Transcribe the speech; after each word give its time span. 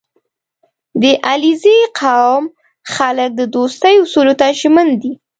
•د 1.01 1.03
علیزي 1.29 1.77
قوم 1.99 2.43
خلک 2.93 3.29
د 3.35 3.41
دوستۍ 3.55 3.95
اصولو 4.03 4.33
ته 4.39 4.45
ژمن 4.59 4.87
دي. 5.01 5.11